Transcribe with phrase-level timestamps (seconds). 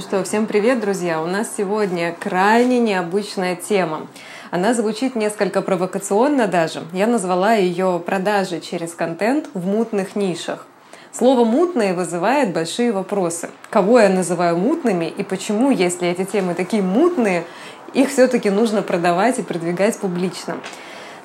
[0.00, 1.20] Ну что, всем привет, друзья!
[1.20, 4.06] У нас сегодня крайне необычная тема.
[4.50, 6.84] Она звучит несколько провокационно даже.
[6.94, 10.66] Я назвала ее «Продажи через контент в мутных нишах».
[11.12, 13.50] Слово «мутные» вызывает большие вопросы.
[13.68, 17.44] Кого я называю мутными и почему, если эти темы такие мутные,
[17.92, 20.56] их все-таки нужно продавать и продвигать публично?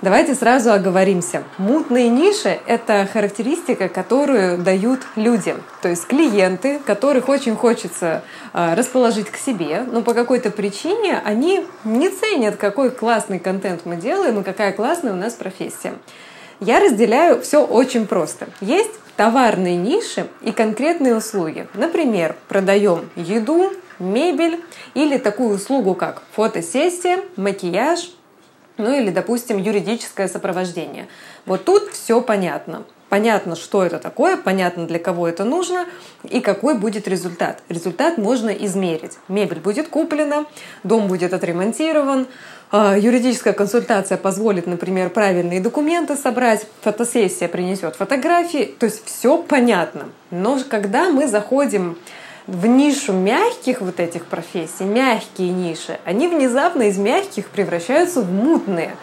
[0.02, 1.43] Давайте сразу оговоримся.
[1.57, 8.21] Мутные ниши— это характеристика, которую дают люди, то есть клиенты, которых очень хочется
[8.52, 13.96] а, расположить к себе, но по какой-то причине они не ценят, какой классный контент мы
[13.96, 15.93] делаем и какая классная у нас профессия.
[16.60, 18.47] Я разделяю все очень просто.
[18.60, 21.68] Есть товарные ниши и конкретные услуги.
[21.74, 24.61] Например, продаем еду, мебель
[24.93, 28.10] или такую услугу, как фотосессия, макияж,
[28.78, 31.07] ну или, допустим, юридическое сопровождение.
[31.46, 32.83] Вот тут все понятно.
[33.09, 35.86] Понятно, что это такое, понятно, для кого это нужно
[36.23, 37.61] и какой будет результат.
[37.69, 39.14] Результат можно измерить.
[39.28, 40.45] Мебель будет куплена,
[40.83, 42.28] дом будет отремонтирован,
[42.72, 50.09] а, юридическая консультация позволит, например, правильные документы собрать, фотосессия принесет фотографии, то есть все понятно.
[50.31, 51.97] Но когда мы заходим
[52.47, 58.95] в нишу мягких вот этих профессий, мягкие ниши, они внезапно из мягких превращаются в мутные.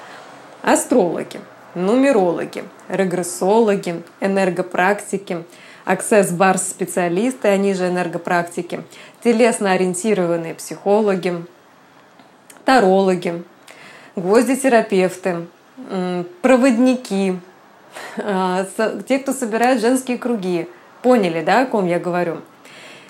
[0.63, 1.41] Астрологи,
[1.75, 5.45] нумерологи, регрессологи, энергопрактики,
[5.85, 8.85] аксесс-барс специалисты, они же энергопрактики,
[9.25, 11.45] телесно-ориентированные психологи,
[12.65, 13.43] тарологи,
[14.15, 15.47] гвоздитерапевты,
[16.43, 17.41] проводники,
[18.19, 18.67] а,
[19.09, 20.69] те, кто собирает женские круги.
[21.03, 22.43] Поняли, да, о ком я говорю?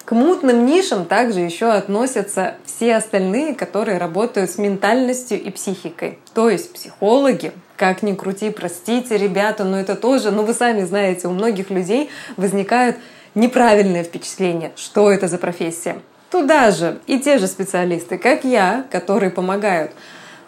[0.04, 6.18] К мутным нишам также еще относятся все остальные, которые работают с ментальностью и психикой.
[6.34, 11.28] То есть психологи, как ни крути, простите, ребята, но это тоже, ну вы сами знаете,
[11.28, 12.96] у многих людей возникают
[13.36, 15.98] неправильные впечатления, что это за профессия.
[16.30, 19.92] Туда же и те же специалисты, как я, которые помогают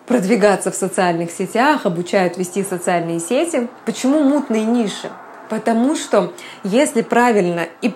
[0.07, 3.69] продвигаться в социальных сетях, обучают вести социальные сети.
[3.87, 5.11] Почему мутные ниши?
[5.49, 6.33] Потому что
[6.63, 7.93] если правильно и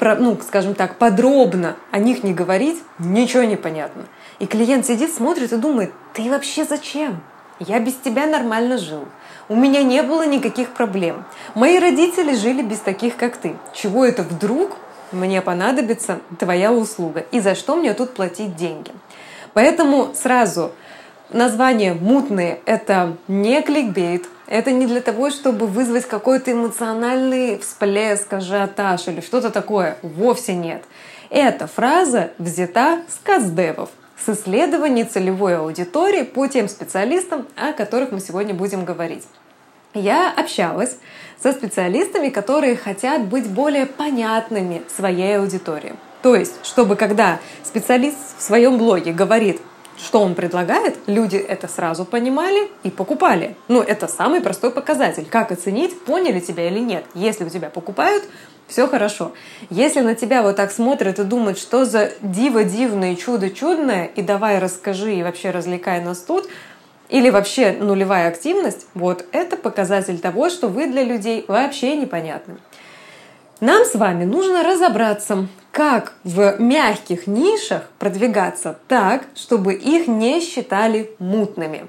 [0.00, 4.04] ну, скажем так, подробно о них не говорить, ничего не понятно.
[4.38, 7.20] И клиент сидит, смотрит и думает, ты вообще зачем?
[7.58, 9.04] Я без тебя нормально жил.
[9.48, 11.24] У меня не было никаких проблем.
[11.54, 13.54] Мои родители жили без таких, как ты.
[13.72, 14.76] Чего это вдруг
[15.12, 17.26] мне понадобится твоя услуга?
[17.30, 18.90] И за что мне тут платить деньги?
[19.52, 20.72] Поэтому сразу
[21.30, 29.08] название «мутные»— это не кликбейт, это не для того, чтобы вызвать какой-то эмоциональный всплеск, ажиотаж
[29.08, 29.96] или что-то такое.
[30.02, 30.84] Вовсе нет.
[31.30, 33.88] Эта фраза взята с каздевов,
[34.22, 39.26] с исследований целевой аудитории по тем специалистам, о которых мы сегодня будем говорить.
[39.94, 40.98] Я общалась
[41.42, 45.94] со специалистами, которые хотят быть более понятными своей аудитории.
[46.20, 49.62] То есть, чтобы когда специалист в своем блоге говорит
[49.98, 53.56] что он предлагает, люди это сразу понимали и покупали.
[53.68, 55.26] Ну, это самый простой показатель.
[55.28, 57.04] Как оценить, поняли тебя или нет.
[57.14, 58.24] Если у тебя покупают,
[58.66, 59.32] все хорошо.
[59.70, 64.22] Если на тебя вот так смотрят и думают, что за диво дивное, чудо чудное, и
[64.22, 66.48] давай расскажи и вообще развлекай нас тут,
[67.08, 72.56] или вообще нулевая активность, вот это показатель того, что вы для людей вообще непонятны.
[73.62, 81.12] Нам с вами нужно разобраться, как в мягких нишах продвигаться так, чтобы их не считали
[81.20, 81.86] мутными.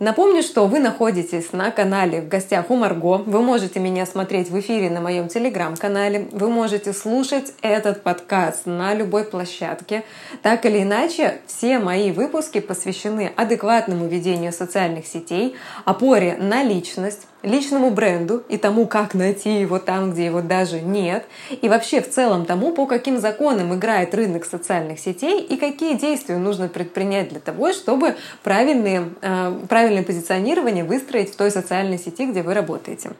[0.00, 3.18] Напомню, что вы находитесь на канале «В гостях у Марго».
[3.18, 6.26] Вы можете меня смотреть в эфире на моем телеграм-канале.
[6.32, 10.02] Вы можете слушать этот подкаст на любой площадке.
[10.42, 15.54] Так или иначе, все мои выпуски посвящены адекватному ведению социальных сетей,
[15.84, 21.24] опоре на личность, личному бренду и тому, как найти его там, где его даже нет,
[21.50, 26.38] и вообще в целом тому, по каким законам играет рынок социальных сетей и какие действия
[26.38, 32.42] нужно предпринять для того, чтобы правильные, э, правильное позиционирование выстроить в той социальной сети, где
[32.42, 33.10] вы работаете.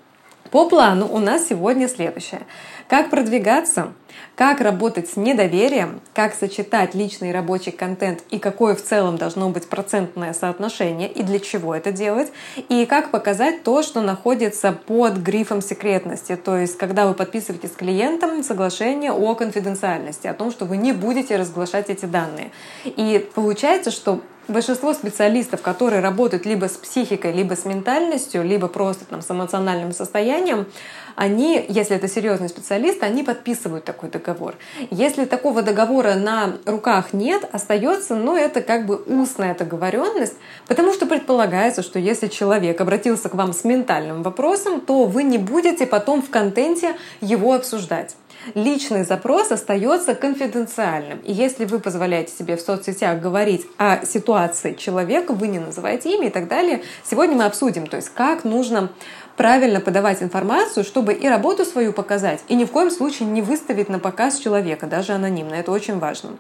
[0.51, 2.43] По плану у нас сегодня следующее.
[2.89, 3.95] Как продвигаться,
[4.37, 8.23] как работать с недоверием, как сочетать личный и рабочий контент?
[8.31, 11.11] И какое в целом должно быть процентное соотношение?
[11.11, 12.31] И для чего это делать,
[12.69, 17.73] и как показать то, что находится под грифом секретности, то есть когда вы подписываете с
[17.73, 22.50] клиентом соглашение о конфиденциальности, о том, что вы не будете разглашать эти данные.
[22.85, 29.05] И получается, что большинство специалистов, которые работают либо с психикой, либо с ментальностью, либо просто
[29.05, 30.67] там, с эмоциональным состоянием,
[31.16, 34.56] они, если это серьезный специалист, они подписывают такой договор.
[34.90, 40.34] Если такого договора на руках нет, остается, но это как бы устная договоренность,
[40.66, 45.38] потому что предполагается, что если человек обратился к вам с ментальным вопросом, то вы не
[45.38, 48.16] будете потом в контенте его обсуждать.
[48.55, 51.19] личный запрос остается конфиденциальным.
[51.20, 56.28] И если вы позволяете себе в соцсетях говорить о ситуации человека, вы не называете имя
[56.28, 58.90] и так далее, сегодня мы обсудим, то есть как нужно
[59.37, 63.89] правильно подавать информацию, чтобы и работу свою показать, и ни в коем случае не выставить
[63.89, 65.55] на показ человека, даже анонимно.
[65.55, 66.31] Это очень важно.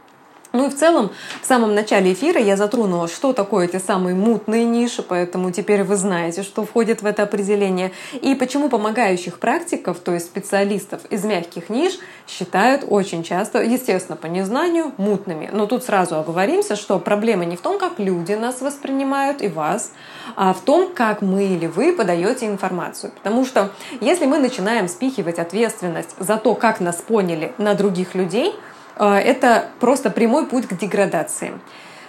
[0.54, 1.10] Ну и в целом,
[1.42, 5.96] в самом начале эфира я затронула, что такое эти самые мутные ниши, поэтому теперь вы
[5.96, 11.70] знаете, что входит в это определение, и почему помогающих практиков, то есть специалистов из мягких
[11.70, 11.98] ниш,
[12.28, 15.50] считают очень часто, естественно, по незнанию, мутными.
[15.52, 19.90] Но тут сразу оговоримся, что проблема не в том, как люди нас воспринимают и вас,
[20.36, 23.10] а в том, как мы или вы подаете информацию.
[23.10, 28.54] Потому что если мы начинаем спихивать ответственность за то, как нас поняли на других людей–
[28.96, 31.52] это просто прямой путь к деградации.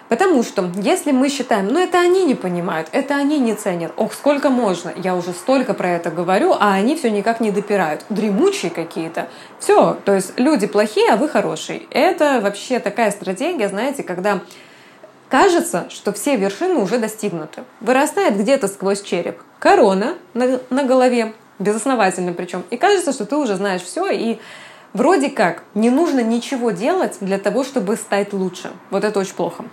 [0.08, 4.14] Потому что если мы считаем, ну это они не понимают, это они не ценят, ох,
[4.14, 8.70] сколько можно, я уже столько про это говорю, а они все никак не допирают, дремучие
[8.70, 9.28] какие-то.
[9.60, 11.84] Все, то есть люди плохие, а вы хорошие.
[11.90, 14.42] Это вообще такая стратегия, знаете, когда
[15.30, 17.64] кажется, что все вершины уже достигнуты.
[17.82, 23.56] Вырастает где-то сквозь череп корона на, на голове, безосновательно причем, и кажется, что ты уже
[23.56, 24.38] знаешь все, и
[24.96, 28.72] Вроде как не нужно ничего делать для того, чтобы стать лучше.
[28.92, 29.66] Вот это очень плохо.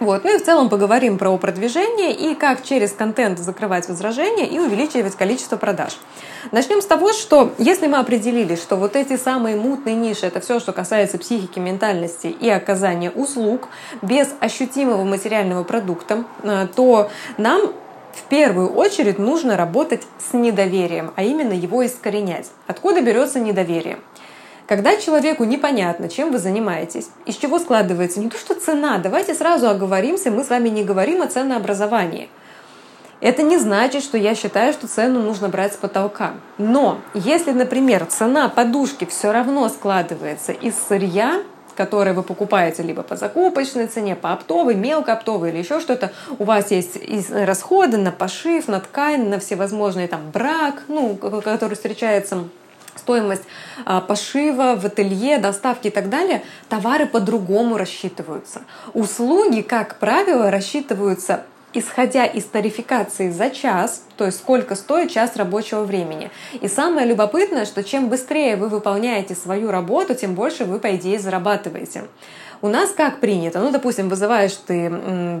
[0.00, 0.24] Вот.
[0.24, 5.14] Ну и в целом поговорим про продвижение и как через контент закрывать возражения и увеличивать
[5.14, 5.96] количество продаж.
[6.50, 10.58] Начнем с того, что если мы определили, что вот эти самые мутные ниши– это все,
[10.58, 13.68] что касается психики, ментальности и оказания услуг
[14.02, 17.08] без ощутимого материального продукта, э, то
[17.38, 17.72] нам
[18.12, 22.50] в первую очередь нужно работать с недоверием, а именно его искоренять.
[22.66, 23.98] Откуда берется недоверие?
[24.66, 29.68] Когда человеку непонятно, чем вы занимаетесь, из чего складывается не то что цена, давайте сразу
[29.68, 32.28] оговоримся, мы с вами не говорим о ценообразовании.
[33.20, 36.34] Это не значит, что я считаю, что цену нужно брать с потолка.
[36.58, 41.42] Но если, например, цена подушки все равно складывается из сырья,
[41.76, 46.70] которое вы покупаете либо по закупочной цене, по оптовой, мелкооптовой или еще что-то, у вас
[46.72, 46.98] есть
[47.30, 52.44] расходы на пошив, на ткань, на всевозможные там брак, ну, который встречается
[52.98, 53.44] стоимость
[53.84, 58.62] а, пошива в ателье, доставки и так далее, товары по-другому рассчитываются.
[58.94, 61.44] Услуги, как правило, рассчитываются
[61.78, 66.30] исходя из тарификации за час, то есть сколько стоит час рабочего времени.
[66.60, 71.18] И самое любопытное, что чем быстрее вы выполняете свою работу, тем больше вы, по идее,
[71.18, 72.04] зарабатываете.
[72.62, 73.60] У нас как принято?
[73.60, 74.88] Ну, допустим, вызываешь ты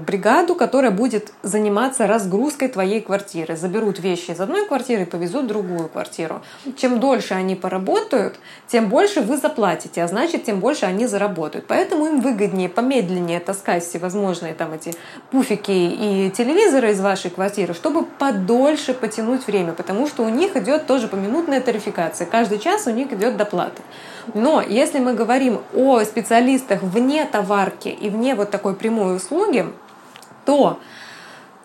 [0.06, 3.56] бригаду, которая будет заниматься разгрузкой твоей квартиры.
[3.56, 6.42] Заберут вещи из одной квартиры и повезут в другую квартиру.
[6.76, 11.66] Чем дольше они поработают, тем больше вы заплатите, а значит, тем больше они заработают.
[11.66, 14.94] Поэтому им выгоднее помедленнее таскать всевозможные там эти
[15.30, 20.86] пуфики и телевизоры из вашей квартиры, чтобы подольше потянуть время, потому что у них идет
[20.86, 22.26] тоже поминутная тарификация.
[22.26, 23.80] Каждый час у них идет доплата.
[24.34, 29.66] Но если мы говорим о специалистах вне товарки и вне вот такой прямой услуги,
[30.44, 30.78] то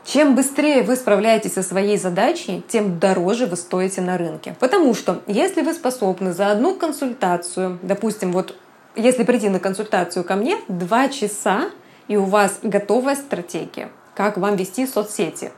[0.03, 4.55] чем быстрее вы справляетесь со своей задачей, тем дороже вы стоите на рынке.
[4.59, 8.55] Потому что если вы способны за одну консультацию, допустим, вот
[8.95, 11.69] если прийти на консультацию ко мне, два часа,
[12.07, 15.51] и у вас готовая стратегия, как вам вести соцсети.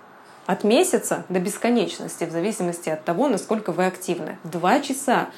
[0.45, 4.37] От месяца до бесконечности, в зависимости от того, насколько вы активны.
[4.43, 5.29] Два часа.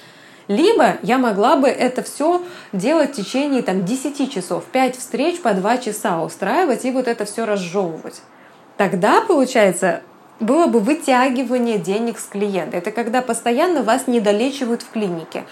[0.47, 5.53] Либо я могла бы это все делать в течение там, 10 часов, 5 встреч по
[5.53, 8.21] 2 часа устраивать и вот это все разжевывать.
[8.77, 10.01] Тогда, получается,
[10.39, 12.77] было бы вытягивание денег с клиента.
[12.77, 15.43] Это когда постоянно вас не долечивают в клинике.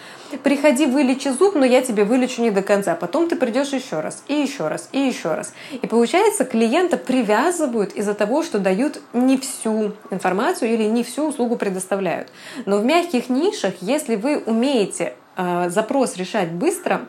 [0.44, 2.96] Приходи, вылечи зуб, но я тебе вылечу не до конца.
[2.96, 5.54] Потом ты придешь еще раз, и еще раз, и еще раз.
[5.72, 11.56] И получается, клиента привязывают из-за того, что дают не всю информацию или не всю услугу
[11.56, 12.30] предоставляют.
[12.66, 17.02] Но в мягких нишах, если вы умеете э, запрос решать быстро,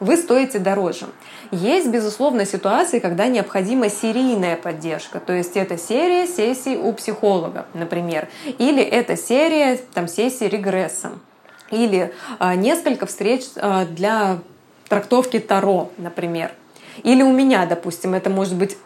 [0.00, 1.06] вы стоите дороже.
[1.50, 8.28] Есть, безусловно, ситуации, когда необходима серийная поддержка, то есть это серия сессий у психолога, например,
[8.58, 11.12] или это серия там, сессий регресса,
[11.70, 14.38] или а, несколько встреч а, для
[14.88, 16.52] трактовки Таро, например.
[17.02, 18.76] Или у меня, допустим, это может быть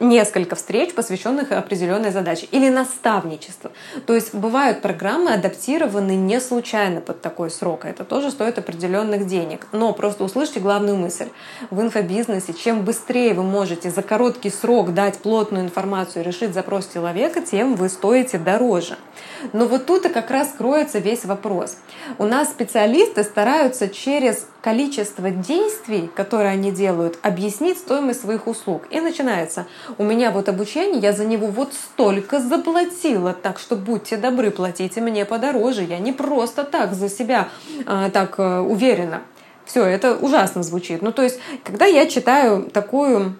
[0.00, 3.70] несколько встреч, посвященных определенной задаче, или наставничество.
[4.06, 7.84] То есть бывают программы адаптированы не случайно под такой срок.
[7.84, 9.66] Это тоже стоит определенных денег.
[9.72, 11.28] Но просто услышьте главную мысль.
[11.70, 16.88] В инфобизнесе чем быстрее вы можете за короткий срок дать плотную информацию и решить запрос
[16.92, 18.96] человека, тем вы стоите дороже.
[19.52, 21.76] Но вот тут и как раз кроется весь вопрос.
[22.18, 28.82] У нас специалисты стараются через количество действий, которые они делают, объяснить стоимость своих услуг.
[28.90, 29.66] И начинается.
[29.98, 35.00] У меня вот обучение, я за него вот столько заплатила, так что будьте добры, платите
[35.00, 35.82] мне подороже.
[35.84, 37.48] Я не просто так за себя
[37.86, 39.22] э, так э, уверена.
[39.64, 41.02] Все, это ужасно звучит.
[41.02, 43.36] Ну, то есть, когда я читаю такую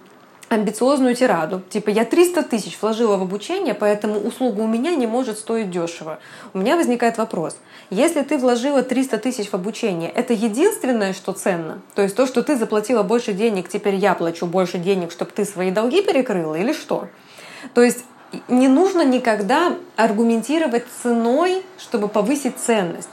[0.49, 1.63] амбициозную тираду.
[1.69, 6.19] Типа я 300 тысяч вложила в обучение, поэтому услуга у меня не может стоить дешево.
[6.55, 7.57] У меня возникает вопрос.
[7.91, 11.81] Если ты вложила 300 тысяч в обучение, это единственное, что ценно?
[11.95, 15.45] То есть то, что ты заплатила больше денег, теперь я плачу больше денег, чтобы ты
[15.45, 17.09] свои долги перекрыла или что?
[17.75, 18.05] То есть
[18.49, 23.09] не нужно никогда аргументировать ценой, чтобы повысить ценность.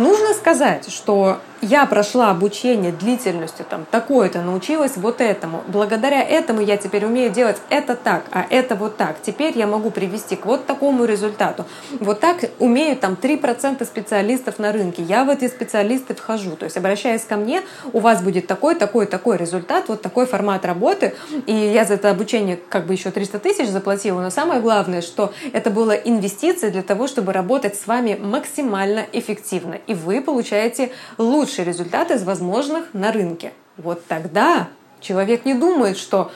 [0.00, 5.62] Нужно сказать, что я прошла обучение длительностью там такое-то, научилась вот этому.
[5.68, 9.16] Благодаря этому я теперь умею делать это так, а это вот так.
[9.20, 11.66] Теперь я могу привести к вот такому результату.
[11.98, 15.02] Вот так умею там 3% специалистов на рынке.
[15.02, 16.56] Я в эти специалисты вхожу.
[16.56, 17.60] То есть, обращаясь ко мне,
[17.92, 21.14] у вас будет такой, такой, такой результат, вот такой формат работы.
[21.44, 24.22] И я за это обучение как бы еще 300 тысяч заплатила.
[24.22, 29.76] Но самое главное, что это было инвестиция для того, чтобы работать с вами максимально эффективно.
[29.90, 33.52] И вы получаете лучший результат из возможных на рынке.
[33.76, 34.68] Вот тогда
[35.00, 36.30] человек не думает, что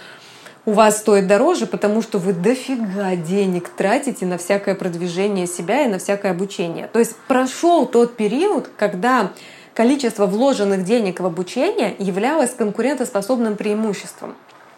[0.66, 5.88] у вас стоит дороже, потому что вы дофига денег тратите на всякое продвижение себя и
[5.88, 6.88] на всякое обучение.
[6.92, 9.30] То есть прошел тот период, когда
[9.72, 14.34] количество вложенных денег в обучение являлось конкурентоспособным преимуществом.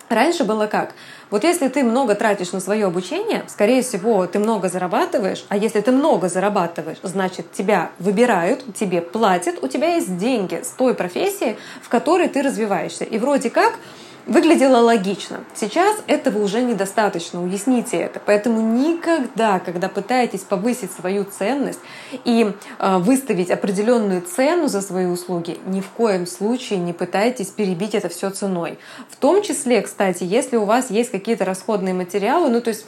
[0.09, 0.95] Раньше было как?
[1.31, 5.81] Вот если ты много тратишь на свое обучение, скорее всего, ты много зарабатываешь, а если
[5.81, 11.57] ты много зарабатываешь, значит, тебя выбирают, тебе платят, у тебя есть деньги с той профессии,
[11.83, 13.03] в которой ты развиваешься.
[13.03, 13.79] И вроде как
[14.27, 15.41] выглядело логично.
[15.55, 18.21] Сейчас этого уже недостаточно, уясните это.
[18.25, 21.79] Поэтому никогда, когда пытаетесь повысить свою ценность
[22.25, 27.95] и э, выставить определенную цену за свои услуги, ни в коем случае не пытайтесь перебить
[27.95, 28.79] это все ценой.
[29.09, 32.85] В том числе, кстати, если у вас есть какие-то расходные материалы, ну то есть,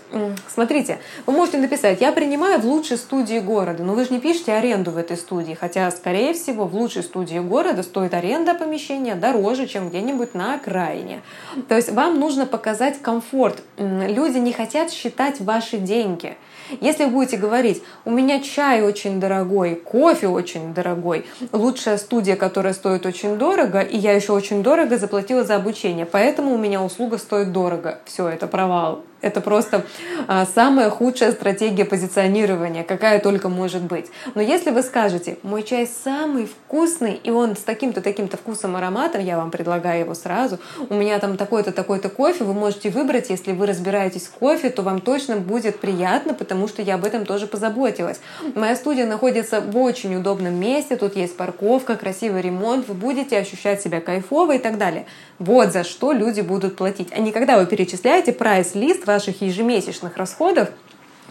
[0.48, 4.52] смотрите, вы можете написать, я принимаю в лучшей студии города, но вы же не пишете
[4.54, 9.66] аренду в этой студии, хотя, скорее всего, в лучшей студии города стоит аренда помещения дороже,
[9.66, 11.22] чем где-нибудь на окраине.
[11.68, 13.62] То есть вам нужно показать комфорт.
[13.76, 16.36] Люди не хотят считать ваши деньги.
[16.80, 22.74] Если вы будете говорить, у меня чай очень дорогой, кофе очень дорогой, лучшая студия, которая
[22.74, 27.16] стоит очень дорого, и я еще очень дорого заплатила за обучение, поэтому у меня услуга
[27.16, 28.00] стоит дорого.
[28.04, 29.02] Все, это провал.
[29.20, 29.84] Это просто
[30.28, 34.06] а, самая худшая стратегия позиционирования, какая только может быть.
[34.34, 39.24] Но если вы скажете, мой чай самый вкусный, и он с таким-то, таким-то вкусом, ароматом,
[39.24, 43.52] я вам предлагаю его сразу, у меня там такой-то, такой-то кофе, вы можете выбрать, если
[43.52, 47.48] вы разбираетесь в кофе, то вам точно будет приятно, потому что я об этом тоже
[47.48, 48.20] позаботилась.
[48.54, 53.82] Моя студия находится в очень удобном месте, тут есть парковка, красивый ремонт, вы будете ощущать
[53.82, 55.06] себя кайфово и так далее.
[55.40, 57.08] Вот за что люди будут платить.
[57.12, 60.68] А не когда вы перечисляете прайс-лист ваших ежемесячных расходов,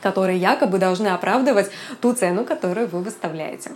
[0.01, 1.69] которые якобы должны оправдывать
[2.01, 3.71] ту цену, которую вы выставляете.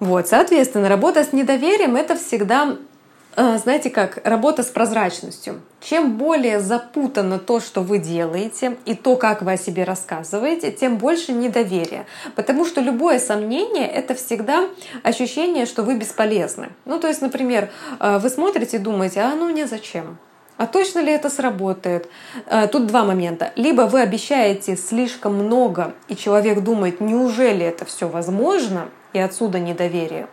[0.00, 2.76] Вот, соответственно, работа с недоверием— это всегда
[3.36, 5.60] а, знаете как, работа с прозрачностью.
[5.80, 10.98] Чем более запутано то, что вы делаете, и то, как вы о себе рассказываете, тем
[10.98, 12.06] больше недоверия.
[12.34, 14.68] Потому что любое сомнение— это всегда
[15.04, 16.70] ощущение, что вы бесполезны.
[16.86, 17.70] Ну, то есть, например,
[18.00, 20.18] а, вы смотрите и думаете, а ну мне зачем?
[20.60, 22.06] А точно ли это сработает?
[22.46, 23.50] А, тут два момента.
[23.56, 30.28] Либо вы обещаете слишком много, и человек думает, неужели это все возможно, и отсюда недоверие.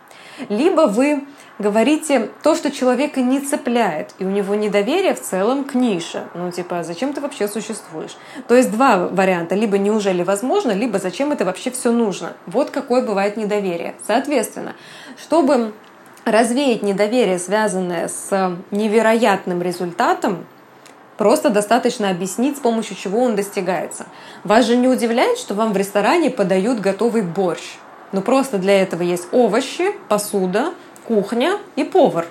[0.49, 1.23] Либо вы
[1.59, 6.27] говорите то, что человека не цепляет, и у него недоверие в целом к нише.
[6.33, 8.17] Ну, типа, зачем ты вообще существуешь?
[8.49, 9.55] То есть два варианта.
[9.55, 12.33] Либо неужели возможно, либо зачем это вообще все нужно.
[12.47, 13.95] Вот какое бывает недоверие.
[14.05, 14.75] Соответственно,
[15.17, 15.71] чтобы
[16.31, 20.45] развеять недоверие, связанное с невероятным результатом,
[21.17, 24.05] Просто достаточно объяснить, с помощью чего он достигается.
[24.43, 27.77] Вас же не удивляет, что вам в ресторане подают готовый борщ.
[28.11, 30.73] Но просто для этого есть овощи, посуда,
[31.07, 32.27] кухня и повар.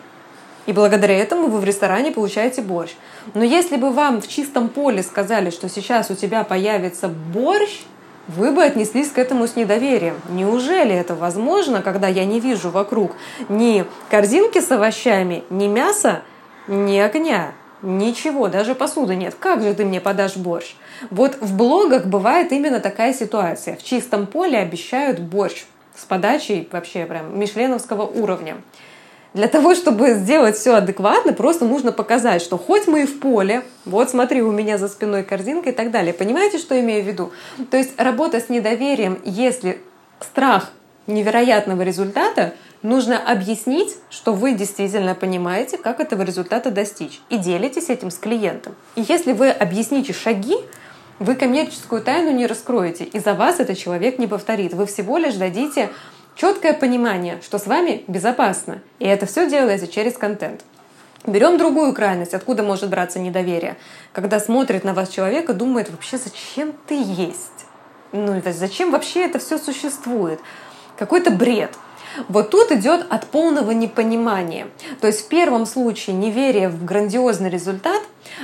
[0.67, 2.93] И благодаря этому вы в ресторане получаете борщ.
[3.35, 7.83] Но если бы вам в чистом поле сказали, что сейчас у тебя появится борщ,
[8.29, 10.21] вы бы отнеслись к этому с недоверием.
[10.29, 13.13] Неужели это возможно, когда я не вижу вокруг
[13.49, 16.23] ни корзинки с овощами, ни мяса,
[16.69, 17.53] ни огня?
[17.83, 19.37] Ничего, даже посуды нет.
[19.39, 20.75] Как же ты мне подашь борщ?
[21.11, 23.77] Вот в блогах бывает именно такая ситуация.
[23.77, 25.65] В чистом поле обещают борщ
[25.95, 28.57] с подачей вообще прям мишленовского уровня.
[29.37, 33.65] Для того, чтобы сделать все адекватно, просто нужно показать, что хоть мы и в поле,
[33.85, 36.15] вот смотри, у меня за спиной корзинка и так далее.
[36.15, 37.33] Понимаете, что имею в виду?
[37.71, 39.79] То есть работа с недоверием, если
[40.21, 40.73] страх
[41.07, 48.11] невероятного результата, Нужно объяснить, что вы действительно понимаете, как этого результата достичь, и делитесь этим
[48.13, 48.77] с клиентом.
[48.95, 50.55] И если вы объясните шаги,
[51.19, 54.75] вы коммерческую тайну не раскроете, и за вас этот человек не повторит.
[54.75, 55.89] Вы всего лишь дадите
[56.37, 58.81] четкое понимание, что с вами безопасно.
[59.01, 60.63] И это все делается через контент.
[61.27, 63.77] Берем другую крайность, откуда может браться недоверие.
[64.13, 67.67] Когда смотрит на вас человек и думает, вообще зачем ты есть?
[68.13, 70.39] Ну, зачем вообще это все существует?
[70.97, 71.77] Какой-то бред.
[72.29, 74.69] Вот тут идет от полного непонимания.
[75.01, 78.03] То есть в первом случае неверие в грандиозный результат,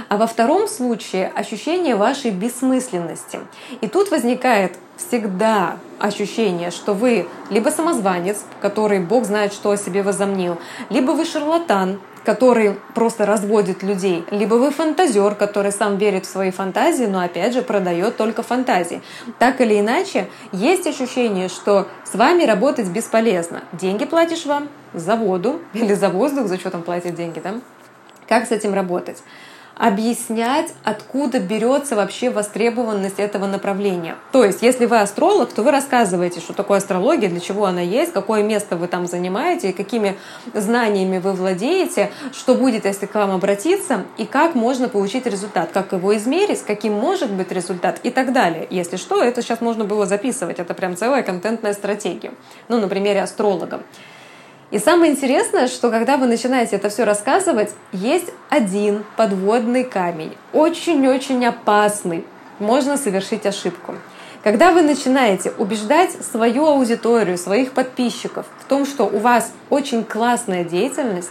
[0.08, 3.38] а во втором случае ощущение вашей бессмысленности.
[3.80, 10.02] И тут возникает всегда ощущение, что вы либо самозванец, который Бог знает, что о себе
[10.02, 10.58] возомнил,
[10.90, 16.50] либо вы шарлатан, который просто разводит людей, либо вы фантазер, который сам верит в свои
[16.50, 19.02] фантазии, но опять же продает только фантазии.
[19.38, 23.62] Так или иначе, есть ощущение, что с вами работать бесполезно.
[23.72, 27.54] Деньги платишь вам за воду или за воздух, за что там платят деньги, да?
[28.28, 29.22] Как с этим работать?
[29.82, 34.14] Объяснять, откуда берется вообще востребованность этого направления.
[34.30, 38.12] То есть, если вы астролог, то вы рассказываете, что такое астрология, для чего она есть,
[38.12, 40.16] какое место вы там занимаете, какими
[40.54, 45.90] знаниями вы владеете, что будет, если к вам обратиться, и как можно получить результат, как
[45.90, 48.68] его измерить, каким может быть результат и так далее.
[48.70, 52.32] Если что, это сейчас можно было записывать, это прям целая контентная стратегия.
[52.68, 53.82] Ну, на примере астролога.
[54.72, 61.44] И самое интересное, что когда вы начинаете это все рассказывать, есть один подводный камень, очень-очень
[61.44, 62.24] опасный.
[62.58, 63.94] Можно совершить ошибку.
[64.42, 70.64] Когда вы начинаете убеждать свою аудиторию, своих подписчиков в том, что у вас очень классная
[70.64, 71.30] деятельность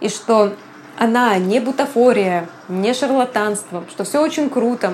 [0.00, 0.52] и что
[0.98, 4.92] она не бутафория, не шарлатанство, что все очень круто,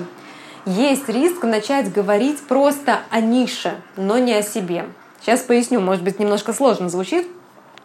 [0.64, 4.84] есть риск начать говорить просто о нише, но не о себе.
[5.20, 7.26] Сейчас поясню, может быть, немножко сложно звучит,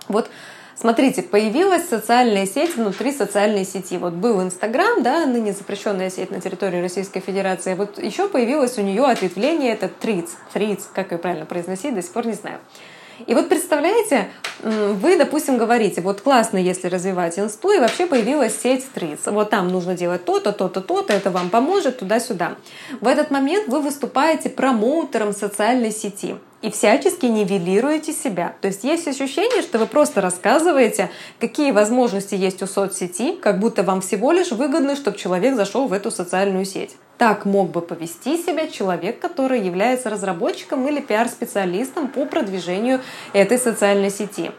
[0.07, 0.29] вот
[0.77, 3.97] Смотрите, появилась социальная сеть внутри социальной сети.
[3.97, 7.75] Вот был Инстаграм, да, ныне запрещенная сеть на территории Российской Федерации.
[7.75, 10.31] Вот еще появилось у нее ответвление, это Триц.
[10.51, 12.59] Триц, как ее правильно произносить, до сих пор не знаю.
[13.25, 14.27] И вот представляете,
[14.61, 19.19] вы, допустим, говорите, вот классно, если развивать инсту, и вообще появилась сеть Триц.
[19.27, 22.55] Вот там нужно делать то-то, то-то, то-то, это вам поможет туда-сюда.
[22.99, 28.55] В этот момент вы выступаете промоутером социальной сети и всячески нивелируете себя.
[28.61, 33.83] То есть есть ощущение, что вы просто рассказываете, какие возможности есть у соцсети, как будто
[33.83, 36.95] вам всего лишь выгодно, чтобы человек зашел в эту социальную сеть.
[37.19, 42.99] Так мог бы повести себя человек, который является разработчиком или пиар-специалистом по продвижению
[43.33, 44.49] этой социальной сети.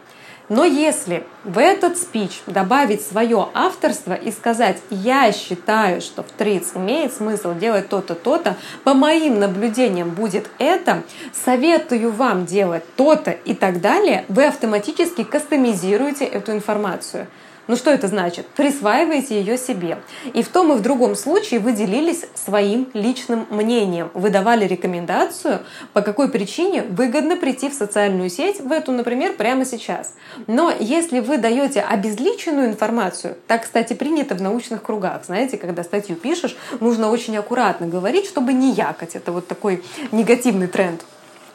[0.49, 6.71] Но если в этот спич добавить свое авторство и сказать «я считаю, что в ТРИЦ
[6.75, 8.55] имеет смысл делать то-то, то-то,
[8.85, 16.23] по моим наблюдениям будет это, советую вам делать то-то» и так далее, вы автоматически кастомизируете
[16.23, 17.27] эту информацию.
[17.67, 18.47] Ну что это значит?
[18.47, 19.97] Присваиваете ее себе.
[20.33, 24.09] И в том и в другом случае вы делились своим личным мнением.
[24.13, 25.59] Вы давали рекомендацию,
[25.91, 30.15] по какой причине выгодно прийти в социальную сеть, в эту, например, прямо сейчас.
[30.47, 36.15] Но если вы даете обезличенную информацию, так, кстати, принято в научных кругах, знаете, когда статью
[36.15, 39.15] пишешь, нужно очень аккуратно говорить, чтобы не якать.
[39.15, 41.03] Это вот такой негативный тренд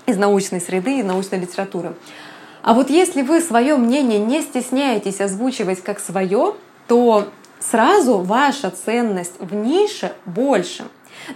[0.05, 1.94] из научной среды и научной литературы.
[2.62, 6.55] А вот если вы свое мнение не стесняетесь озвучивать как свое,
[6.87, 10.85] то сразу ваша ценность в нише больше.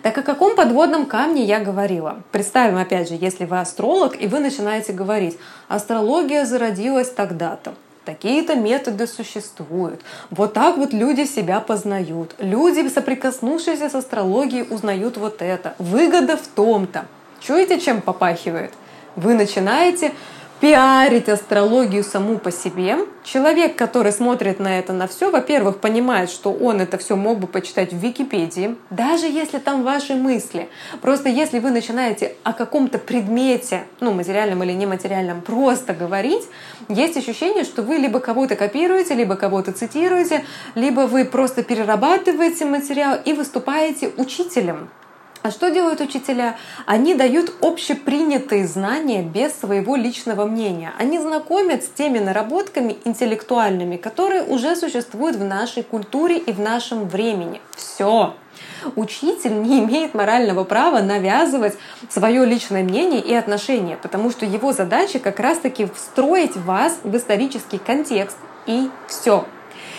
[0.02, 2.22] Так о каком подводном камне я говорила?
[2.30, 5.36] Представим, опять же, если вы астролог, и вы начинаете говорить,
[5.68, 10.00] астрология зародилась тогда-то, такие-то методы существуют.
[10.30, 12.34] Вот так вот люди себя познают.
[12.38, 15.74] Люди, соприкоснувшиеся с астрологией, узнают вот это.
[15.78, 17.06] Выгода в том-то.
[17.40, 18.72] Чуете, чем попахивает?
[19.14, 20.12] Вы начинаете
[20.60, 22.96] пиарить астрологию саму по себе.
[23.24, 27.46] Человек, который смотрит на это на все, во-первых, понимает, что он это все мог бы
[27.46, 30.68] почитать в Википедии, даже если там ваши мысли.
[31.02, 36.44] Просто если вы начинаете о каком-то предмете, ну, материальном или нематериальном, просто говорить,
[36.88, 43.18] есть ощущение, что вы либо кого-то копируете, либо кого-то цитируете, либо вы просто перерабатываете материал
[43.24, 44.88] и выступаете учителем.
[45.46, 46.56] А что делают учителя?
[46.86, 50.92] Они дают общепринятые знания без своего личного мнения.
[50.98, 57.08] Они знакомят с теми наработками интеллектуальными, которые уже существуют в нашей культуре и в нашем
[57.08, 57.60] времени.
[57.76, 58.34] Все.
[58.96, 61.74] Учитель не имеет морального права навязывать
[62.08, 67.78] свое личное мнение и отношение, потому что его задача как раз-таки встроить вас в исторический
[67.78, 69.44] контекст и все.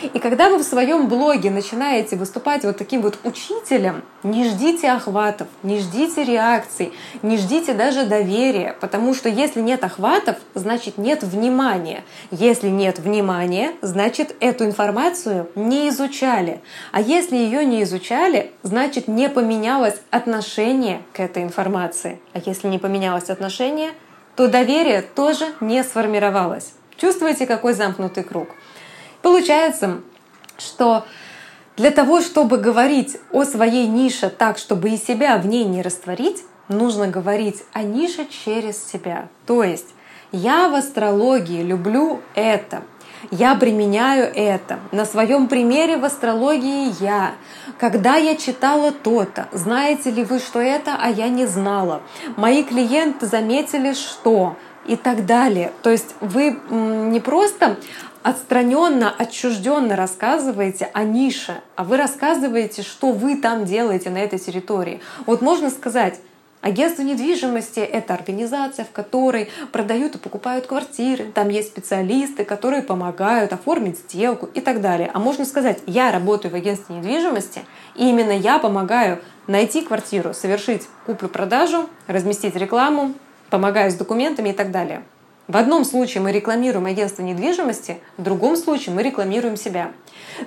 [0.01, 5.47] И когда вы в своем блоге начинаете выступать вот таким вот учителем, не ждите охватов,
[5.63, 12.03] не ждите реакций, не ждите даже доверия, потому что если нет охватов, значит нет внимания.
[12.31, 16.61] Если нет внимания, значит эту информацию не изучали.
[16.91, 22.19] А если ее не изучали, значит не поменялось отношение к этой информации.
[22.33, 23.91] А если не поменялось отношение,
[24.35, 26.73] то доверие тоже не сформировалось.
[26.97, 28.49] Чувствуете, какой замкнутый круг?
[29.21, 30.01] Получается,
[30.57, 31.05] что
[31.75, 36.43] для того, чтобы говорить о своей нише так, чтобы и себя в ней не растворить,
[36.67, 39.29] нужно говорить о нише через себя.
[39.45, 39.87] То есть
[40.31, 42.83] я в астрологии люблю это,
[43.31, 44.79] я применяю это.
[44.91, 47.33] На своем примере в астрологии я.
[47.79, 52.01] Когда я читала то-то, знаете ли вы, что это, а я не знала.
[52.35, 55.71] Мои клиенты заметили, что и так далее.
[55.81, 57.77] То есть вы не просто
[58.27, 64.99] отстраненно, отчужденно рассказываете о нише, а вы рассказываете, что вы там делаете на этой территории.
[65.25, 66.19] Вот можно сказать,
[66.59, 71.25] Агентство недвижимости— это организация, в которой продают и покупают квартиры.
[71.33, 75.09] Там есть специалисты, которые помогают оформить сделку и так далее.
[75.13, 77.61] А можно сказать, я работаю в агентстве недвижимости,
[77.95, 83.13] и именно я помогаю найти квартиру, совершить куплю-продажу, разместить рекламу,
[83.51, 85.03] помогаю с документами и так далее.
[85.47, 89.91] В одном случае мы рекламируем агентство недвижимости, в другом случае мы рекламируем себя.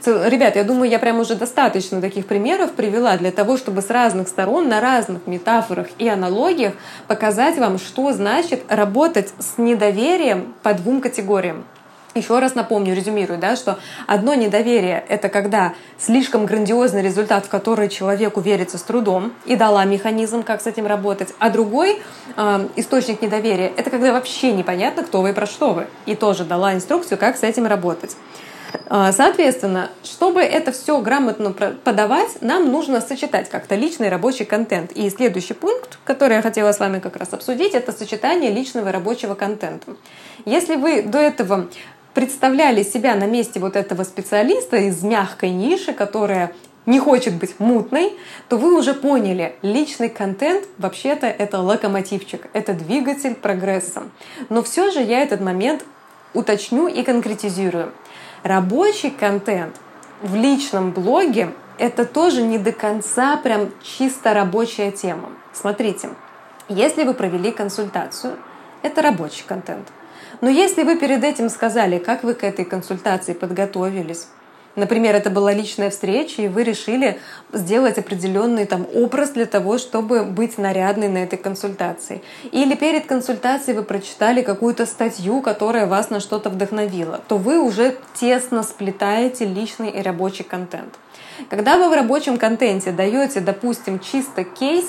[0.04, 4.28] Ребят, я думаю, я прям уже достаточно таких примеров привела для того, чтобы с разных
[4.28, 6.74] сторон, на разных метафорах и аналогиях
[7.08, 11.64] показать вам, что значит работать с недоверием по двум категориям.
[12.14, 17.88] Еще раз напомню, резюмирую, да, что одно недоверие— это когда слишком грандиозный результат, в который
[17.88, 21.28] человеку верится с трудом, и дала механизм, как с этим работать.
[21.38, 22.02] А другой
[22.36, 25.86] э, источник недоверия— это когда вообще непонятно, кто вы и про что вы.
[26.06, 28.16] И тоже дала инструкцию, как с этим работать.
[28.88, 34.92] А, соответственно, чтобы это все грамотно подавать, нам нужно сочетать как-то личный и рабочий контент.
[34.92, 38.92] И следующий пункт, который я хотела с вами как раз обсудить, это сочетание личного и
[38.92, 39.92] рабочего контента.
[40.44, 41.68] Если вы до этого
[42.14, 46.52] представляли себя на месте вот этого специалиста из мягкой ниши, которая
[46.86, 48.14] не хочет быть мутной,
[48.48, 54.04] то вы уже поняли, личный контент вообще-то это локомотивчик, это двигатель прогресса.
[54.48, 55.84] Но все же я этот момент
[56.34, 57.92] уточню и конкретизирую.
[58.42, 59.76] Рабочий контент
[60.22, 65.30] в личном блоге это тоже не до конца прям чисто рабочая тема.
[65.52, 66.10] Смотрите,
[66.68, 68.36] если вы провели консультацию,
[68.82, 69.88] это рабочий контент–
[70.40, 74.26] но если вы перед этим сказали, как вы к этой консультации подготовились,
[74.76, 77.18] Например, это была личная встреча, и вы решили
[77.52, 82.22] сделать определенный там образ для того, чтобы быть нарядной на этой консультации.
[82.52, 87.96] Или перед консультацией вы прочитали какую-то статью, которая вас на что-то вдохновила, то вы уже
[88.14, 90.94] тесно сплетаете личный и рабочий контент.
[91.48, 94.84] Когда вы в рабочем контенте даете, допустим, чисто кейс,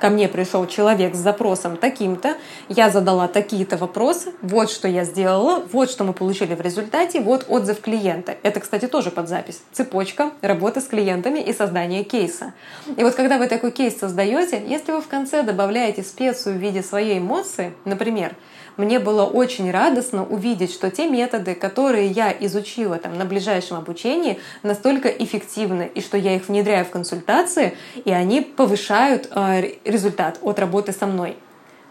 [0.00, 2.36] ко мне пришел человек с запросом таким-то,
[2.68, 7.44] я задала такие-то вопросы, вот что я сделала, вот что мы получили в результате, вот
[7.48, 8.36] отзыв клиента.
[8.42, 9.62] Это, кстати, тоже под запись.
[9.72, 12.54] Цепочка работы с клиентами и создание кейса.
[12.96, 16.82] И вот когда вы такой кейс создаете, если вы в конце добавляете специю в виде
[16.82, 18.34] своей эмоции, например,
[18.80, 24.40] мне было очень радостно увидеть, что те методы, которые я изучила там, на ближайшем обучении,
[24.62, 30.58] настолько эффективны, и что я их внедряю в консультации, и они повышают э, результат от
[30.58, 31.36] работы со мной.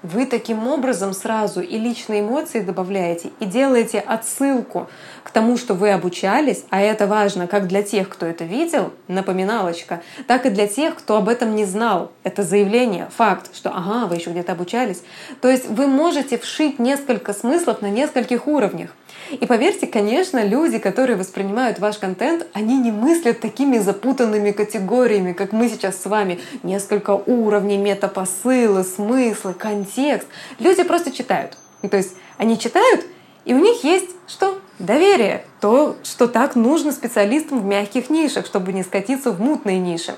[0.01, 4.87] Вы таким образом сразу и личные эмоции добавляете, и делаете отсылку
[5.29, 10.01] к тому, что вы обучались, а это важно как для тех, кто это видел, напоминалочка,
[10.25, 12.11] так и для тех, кто об этом не знал.
[12.23, 15.03] Это заявление, факт, что ага, вы еще где-то обучались.
[15.39, 18.89] То есть вы можете вшить несколько смыслов на нескольких уровнях.
[19.29, 25.51] И поверьте, конечно, люди, которые воспринимают ваш контент, они не мыслят такими запутанными категориями, как
[25.51, 26.39] мы сейчас с вами.
[26.63, 30.27] Несколько уровней, метапосылы, смыслы, контекст.
[30.57, 31.55] Люди просто читают.
[31.87, 33.05] То есть они читают,
[33.45, 34.59] и у них есть что?
[34.79, 35.43] Доверие.
[35.59, 40.15] То, что так нужно специалистам в мягких нишах, чтобы не скатиться в мутные ниши.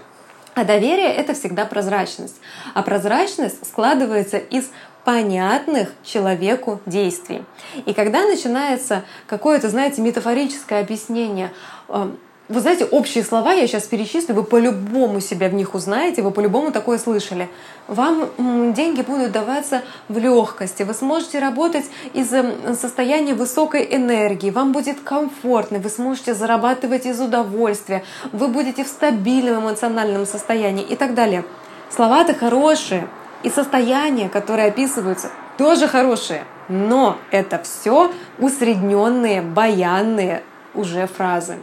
[0.54, 2.36] А доверие— это всегда прозрачность.
[2.76, 4.70] А прозрачность складывается из
[5.04, 7.44] понятных человеку действий.
[7.88, 11.52] И когда начинается какое-то, знаете, метафорическое объяснение,
[11.90, 12.20] эм,
[12.52, 16.72] вы знаете, общие слова я сейчас перечислю, вы по-любому себя в них узнаете, вы по-любому
[16.72, 17.50] такое слышали.
[17.88, 24.74] Вам деньги будут даваться в легкости, вы сможете работать из эм, состояния высокой энергии, вам
[24.74, 31.14] будет комфортно, вы сможете зарабатывать из удовольствия, вы будете в стабильном эмоциональном состоянии и так
[31.14, 31.46] далее.
[31.90, 33.08] Слова-то хорошие,
[33.44, 36.44] и состояния, которые описываются, тоже хорошие.
[36.70, 41.58] Но это все усредненные, баянные уже фразы.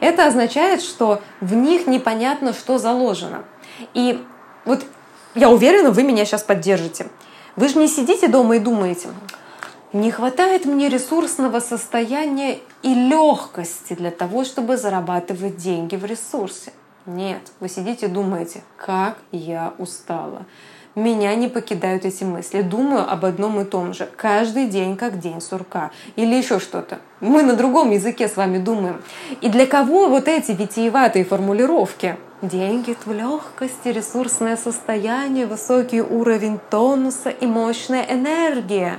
[0.00, 3.44] Это означает, что в них непонятно, что заложено.
[3.94, 4.22] И
[4.64, 4.84] вот
[5.34, 7.08] я уверена, вы меня сейчас поддержите.
[7.56, 9.08] Вы же не сидите дома и думаете,
[9.92, 16.72] не хватает мне ресурсного состояния и легкости для того, чтобы зарабатывать деньги в ресурсе.
[17.04, 20.46] Нет, вы сидите и думаете, как я устала.
[20.94, 22.60] Меня не покидают эти мысли.
[22.60, 24.10] Думаю об одном и том же.
[24.14, 25.90] Каждый день как день сурка.
[26.16, 26.98] Или еще что-то.
[27.20, 29.00] Мы на другом языке с вами думаем.
[29.40, 32.16] И для кого вот эти витиеватые формулировки?
[32.42, 38.98] Деньги в легкости, ресурсное состояние, высокий уровень тонуса и мощная энергия.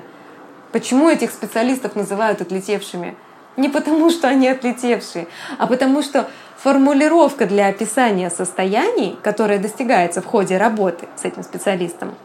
[0.71, 3.15] Почему этих специалистов называют отлетевшими?
[3.55, 10.25] Не потому, что они отлетевшие, а потому что формулировка для описания состояний, которая достигается в
[10.25, 12.15] ходе работы с этим специалистом,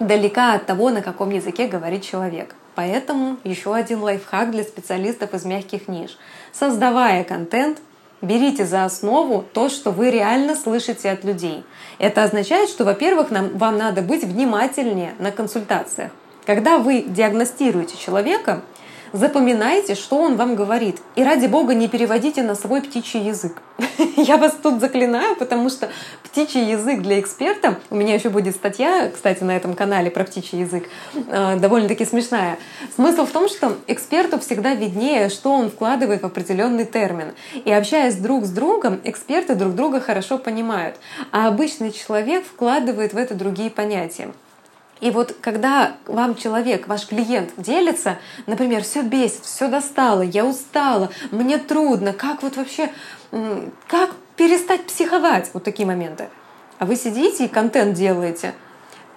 [0.00, 2.54] далека от того, на каком языке говорит человек.
[2.74, 6.16] Поэтому еще один лайфхак для специалистов из мягких ниш.
[6.52, 7.78] Создавая контент,
[8.22, 11.64] берите за основу то, что вы реально слышите от людей.
[11.98, 16.10] Это означает, что, во-первых, нам, вам надо быть внимательнее на консультациях.
[16.46, 18.62] Когда вы диагностируете человека,
[19.12, 21.00] запоминайте, что он вам говорит.
[21.16, 23.62] И ради бога не переводите на свой птичий язык.
[24.16, 25.88] Я вас тут заклинаю, потому что
[26.22, 30.60] птичий язык для эксперта, у меня еще будет статья, кстати, на этом канале про птичий
[30.60, 32.58] язык, э, довольно-таки смешная.
[32.94, 37.32] Смысл в том, что эксперту всегда виднее, что он вкладывает в определенный термин.
[37.64, 40.96] И общаясь друг с другом, эксперты друг друга хорошо понимают.
[41.30, 44.32] А обычный человек вкладывает в это другие понятия.
[45.02, 51.10] И вот когда вам человек, ваш клиент делится, например, все бесит, все достало, я устала,
[51.32, 52.88] мне трудно, как вот вообще,
[53.88, 56.28] как перестать психовать, вот такие моменты.
[56.78, 58.54] А вы сидите и контент делаете.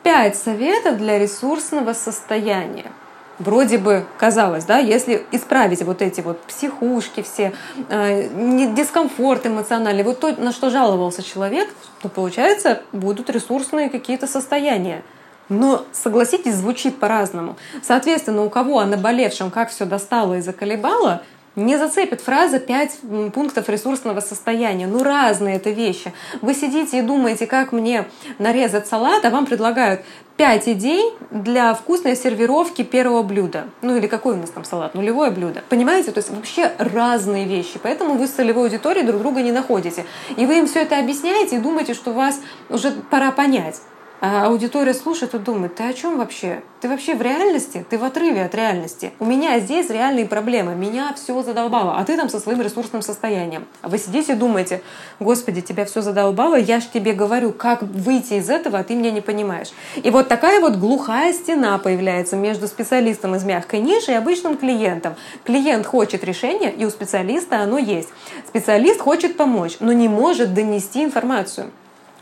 [0.02, 2.92] Пять советов для ресурсного состояния.
[3.38, 7.54] Вроде бы казалось, да, если исправить вот эти вот психушки все,
[7.90, 11.70] э, дискомфорт эмоциональный, вот то, на что жаловался человек,
[12.02, 15.04] то получается будут ресурсные какие-то состояния.
[15.50, 17.56] Но, согласитесь, звучит по-разному.
[17.84, 21.22] Соответственно, у кого о наболевшем как все достало и заколебало,
[21.56, 22.98] не зацепит фраза «пять
[23.34, 24.88] пунктов ресурсного состояния».
[24.88, 26.14] Ну, разные это вещи.
[26.42, 28.06] Вы сидите и думаете, как мне
[28.40, 30.02] нарезать салат, а вам предлагают
[30.36, 33.68] пять идей для вкусной сервировки первого блюда.
[33.82, 34.96] Ну или какой у нас там салат?
[34.96, 35.64] Нулевое блюдо.
[35.70, 36.12] Понимаете?
[36.12, 37.80] То есть вообще разные вещи.
[37.82, 40.06] Поэтому вы с целевой аудиторией друг друга не находите.
[40.36, 43.80] И вы им все это объясняете и думаете, что вас уже пора понять.
[44.22, 46.62] А аудитория слушает и думает, ты о чем вообще?
[46.80, 47.86] Ты вообще в реальности?
[47.90, 49.12] Ты в отрыве от реальности.
[49.20, 50.74] У меня здесь реальные проблемы.
[50.74, 51.98] Меня все задолбало.
[51.98, 53.66] А ты там со своим ресурсным состоянием.
[53.82, 54.82] А вы сидите и думаете,
[55.20, 59.12] господи, тебя все задолбало, я ж тебе говорю, как выйти из этого, а ты меня
[59.12, 59.72] не понимаешь.
[59.96, 65.16] И вот такая вот глухая стена появляется между специалистом из мягкой ниши и обычным клиентом.
[65.44, 68.10] Клиент хочет решения, и у специалиста оно есть.
[68.48, 71.72] Специалист хочет помочь, но не может донести информацию.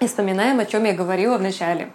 [0.03, 1.89] И вспоминаем, о чем я говорила в начале.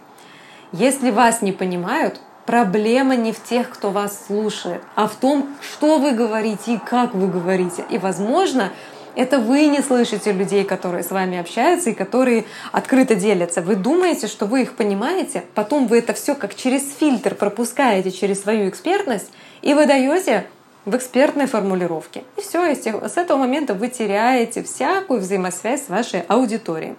[0.72, 5.98] Если вас не понимают, проблема не в тех, кто вас слушает, а в том, что
[5.98, 7.84] вы говорите и как вы говорите.
[7.90, 8.72] И, возможно,
[9.14, 13.60] это вы не слышите людей, которые с вами общаются и которые открыто делятся.
[13.60, 18.40] Вы думаете, что вы их понимаете, потом вы это все как через фильтр пропускаете через
[18.40, 20.46] свою экспертность и выдаете
[20.86, 22.24] в экспертной формулировке.
[22.38, 26.96] И все, с этого момента вы теряете всякую взаимосвязь с вашей аудиторией.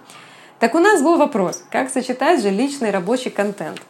[0.59, 3.81] Так у нас был вопрос, как сочетать же личный рабочий контент.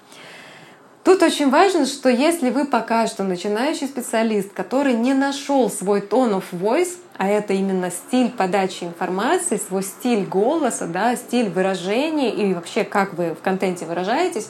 [1.03, 6.39] Тут очень важно, что если вы пока что начинающий специалист, который не нашел свой tone
[6.39, 12.53] of voice, а это именно стиль подачи информации, свой стиль голоса, да, стиль выражения и
[12.53, 14.49] вообще как вы в контенте выражаетесь,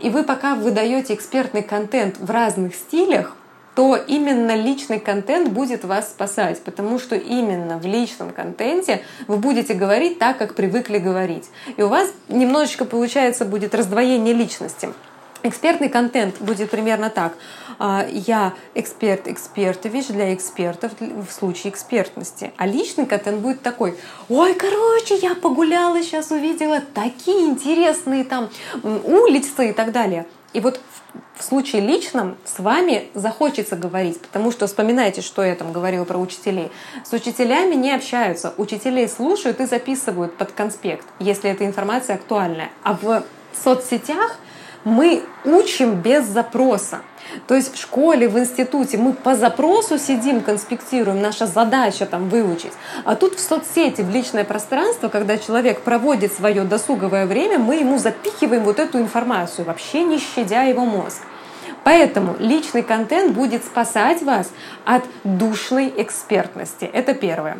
[0.00, 3.36] и вы пока выдаете экспертный контент в разных стилях,
[3.74, 9.74] то именно личный контент будет вас спасать, потому что именно в личном контенте вы будете
[9.74, 11.48] говорить так, как привыкли говорить.
[11.76, 14.90] И у вас немножечко получается будет раздвоение личности.
[15.44, 17.32] Экспертный контент будет примерно так.
[17.80, 22.52] А, я эксперт экспертович для экспертов в случае экспертности.
[22.56, 23.96] А личный контент будет такой.
[24.28, 28.50] Ой, короче, я погуляла, сейчас увидела такие интересные там
[28.84, 30.26] улицы и так далее.
[30.52, 30.80] И вот
[31.36, 36.18] в случае личном с вами захочется говорить, потому что вспоминайте, что я там говорила про
[36.18, 36.70] учителей.
[37.04, 42.70] С учителями не общаются, учителей слушают и записывают под конспект, если эта информация актуальная.
[42.82, 44.38] А в соцсетях
[44.84, 47.00] мы учим без запроса.
[47.46, 52.72] То есть в школе, в институте мы по запросу сидим, конспектируем, наша задача там выучить.
[53.04, 57.98] А тут в соцсети, в личное пространство, когда человек проводит свое досуговое время, мы ему
[57.98, 61.22] запихиваем вот эту информацию, вообще не щадя его мозг.
[61.84, 64.50] Поэтому личный контент будет спасать вас
[64.84, 66.84] от душной экспертности.
[66.84, 67.58] Это первое.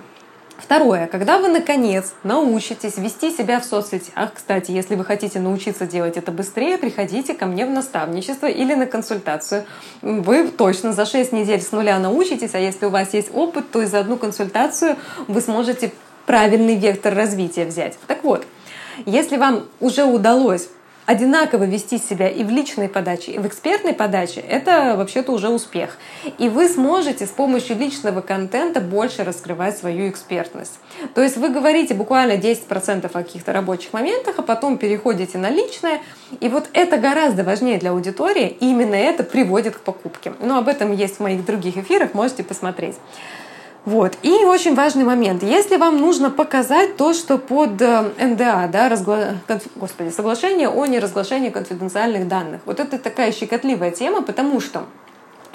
[0.63, 1.09] Второе.
[1.09, 6.31] Когда вы, наконец, научитесь вести себя в соцсетях, кстати, если вы хотите научиться делать это
[6.31, 9.65] быстрее, приходите ко мне в наставничество или на консультацию.
[10.03, 13.83] Вы точно за 6 недель с нуля научитесь, а если у вас есть опыт, то
[13.83, 14.97] и за одну консультацию
[15.27, 15.93] вы сможете
[16.27, 17.99] правильный вектор развития взять.
[18.07, 18.47] Так вот,
[19.05, 20.69] если вам уже удалось
[21.07, 25.99] одинаково вести себя и в личной подаче, и в экспертной подаче, это вообще-то уже успех.
[26.39, 30.79] И вы сможете с помощью личного контента больше раскрывать свою экспертность.
[31.15, 36.01] То есть вы говорите буквально 10% о каких-то рабочих моментах, а потом переходите на личное.
[36.41, 40.33] И вот это гораздо важнее для аудитории, и именно это приводит к покупке.
[40.41, 42.97] Но об этом есть в моих других эфирах, можете посмотреть.
[43.85, 44.17] Вот.
[44.23, 45.43] И очень важный момент.
[45.43, 49.35] Если вам нужно показать то, что под э, НДА, да, разгла...
[49.75, 54.85] Господи, соглашение о неразглашении конфиденциальных данных, вот это такая щекотливая тема, потому что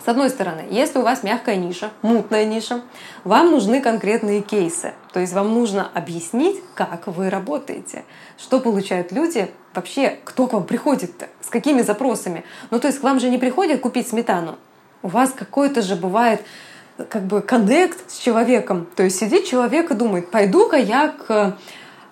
[0.04, 2.82] с одной стороны, если у вас мягкая ниша, мутная ниша,
[3.26, 4.94] вам нужны конкретные кейсы.
[5.12, 8.06] То есть вам нужно объяснить, как вы работаете,
[8.38, 12.46] что получают люди, вообще кто к вам приходит-то, с какими запросами.
[12.72, 14.58] Ну то есть к вам же не приходят купить сметану.
[15.02, 16.42] У вас какой-то же бывает
[17.10, 18.88] как бы коннект с человеком.
[18.96, 21.58] То есть сидит человек и думает, пойду-ка я к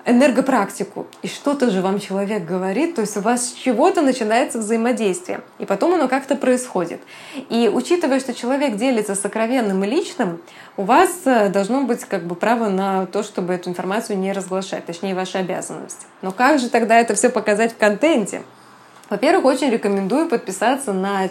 [0.06, 1.08] энергопрактику.
[1.24, 5.42] И что-то же вам человек говорит, то есть у вас с чего-то начинается взаимодействие.
[5.58, 7.02] И потом оно как-то происходит.
[7.50, 10.42] И учитывая, что человек делится сокровенным и личным,
[10.78, 14.86] у вас э, должно быть как бы право на то, чтобы эту информацию не разглашать,
[14.86, 16.06] точнее ваша обязанность.
[16.22, 18.44] Но как же тогда это все показать в контенте?
[19.10, 21.30] Во-первых, очень рекомендую подписаться на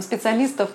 [0.00, 0.70] специалистов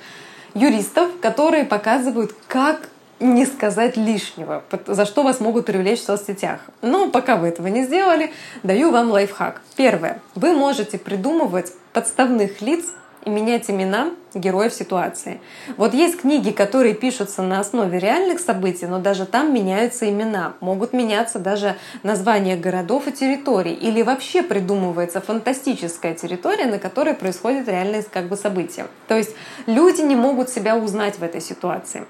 [0.53, 6.61] юристов, которые показывают, как не сказать лишнего, за что вас могут привлечь в соцсетях.
[6.81, 8.31] Но пока вы этого не сделали,
[8.63, 9.61] даю вам лайфхак.
[9.75, 10.21] Первое.
[10.35, 12.85] Вы можете придумывать подставных лиц
[13.29, 15.41] менять имена героев ситуации.
[15.77, 20.53] Вот есть книги, которые пишутся на основе реальных событий, но даже там меняются имена.
[20.59, 23.73] Могут меняться даже названия городов и территорий.
[23.73, 28.87] Или вообще придумывается фантастическая территория, на которой происходит реальные как бы события.
[29.07, 32.05] То есть люди не могут себя узнать в этой ситуации.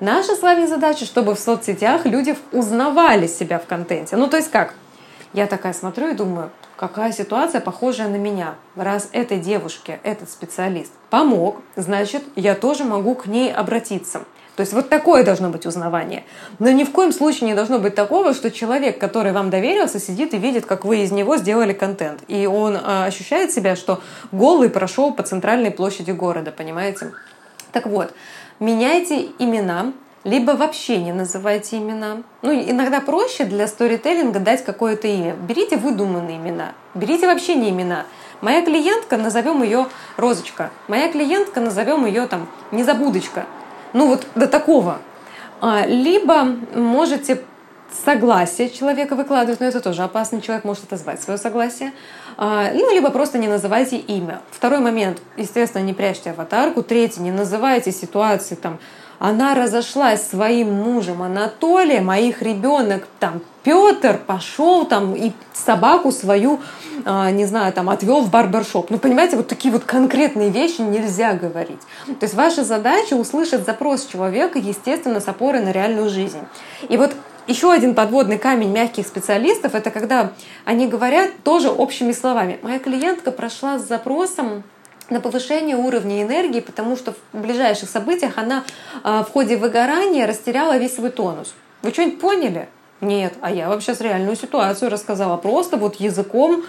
[0.00, 4.16] Наша с вами задача, чтобы в соцсетях люди узнавали себя в контенте.
[4.16, 4.74] Ну то есть как?
[5.32, 6.50] Я такая смотрю и думаю,
[6.88, 8.56] какая ситуация похожая на меня.
[8.76, 14.20] Раз этой девушке этот специалист помог, значит, я тоже могу к ней обратиться.
[14.54, 16.24] То есть вот такое должно быть узнавание.
[16.58, 20.34] Но ни в коем случае не должно быть такого, что человек, который вам доверился, сидит
[20.34, 22.22] и видит, как вы из него сделали контент.
[22.28, 27.12] И он а, ощущает себя, что голый прошел по центральной площади города, понимаете?
[27.72, 28.12] Так вот,
[28.60, 32.22] меняйте имена, либо вообще не называйте имена.
[32.42, 35.34] Ну, иногда проще для сторителлинга дать какое-то имя.
[35.34, 38.06] Берите выдуманные имена, берите вообще не имена.
[38.40, 40.70] Моя клиентка, назовем ее Розочка.
[40.88, 43.46] Моя клиентка, назовем ее там Незабудочка.
[43.92, 44.98] Ну вот до такого.
[45.60, 47.42] А, либо можете
[48.04, 51.92] согласие человека выкладывать, но это тоже опасно, человек может отозвать свое согласие.
[52.36, 54.40] А, ну, либо просто не называйте имя.
[54.50, 56.82] Второй момент, естественно, не прячьте аватарку.
[56.82, 58.78] Третий, не называйте ситуации там
[59.18, 66.12] она разошлась с своим мужем Анатолием, а их ребенок там Петр пошел там и собаку
[66.12, 66.60] свою,
[67.06, 68.90] а, не знаю, там отвел в барбершоп.
[68.90, 71.80] Ну, понимаете, вот такие вот конкретные вещи нельзя говорить.
[72.06, 76.40] То есть ваша задача услышать запрос человека, естественно, с опорой на реальную жизнь.
[76.88, 77.12] И вот
[77.46, 80.32] еще один подводный камень мягких специалистов– это когда
[80.64, 82.58] они говорят тоже общими словами.
[82.62, 84.62] Моя клиентка прошла с запросом
[85.10, 88.64] на повышение уровня энергии, потому что в ближайших событиях она
[89.02, 91.54] а, в ходе выгорания растеряла весь свой тонус.
[91.82, 92.68] Вы что-нибудь поняли?
[93.00, 96.64] Нет, а я вообще с реальную ситуацию рассказала просто вот языком,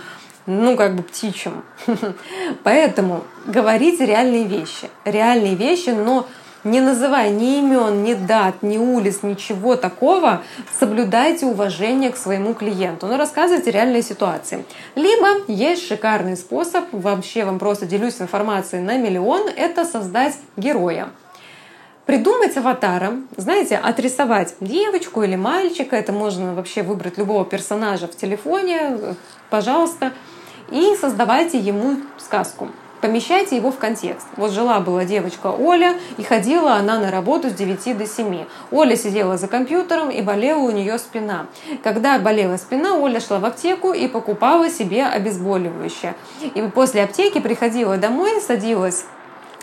[0.45, 1.63] ну, как бы птичьим.
[2.63, 4.89] Поэтому говорите реальные вещи.
[5.05, 6.27] Реальные вещи, но
[6.65, 10.41] не называя ни имен, ни дат, ни улиц, ничего такого,
[10.77, 14.65] соблюдайте уважение к своему клиенту, но рассказывайте реальные ситуации.
[14.95, 21.09] Либо есть шикарный способ, вообще вам просто делюсь информацией на миллион, это создать героя.
[22.07, 28.97] Придумать аватара, знаете, отрисовать девочку или мальчика, это можно вообще выбрать любого персонажа в телефоне,
[29.49, 30.13] пожалуйста,
[30.71, 32.69] и создавайте ему сказку
[33.05, 34.25] помещайте его в контекст.
[34.35, 38.45] Вот жила-была девочка Оля, и ходила она на работу с 9 до 7.
[38.71, 41.45] Оля сидела за компьютером, и болела у нее спина.
[41.83, 46.15] Когда болела спина, Оля шла в аптеку и покупала себе обезболивающее.
[46.55, 49.05] И после аптеки приходила домой, садилась